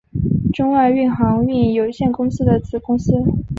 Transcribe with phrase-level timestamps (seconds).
[0.51, 3.13] 中外运航运有限公司的子公司。